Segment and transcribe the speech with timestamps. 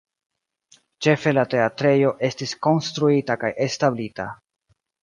[1.07, 4.33] Ĉefe la teatrejo estis konstruita kaj establita.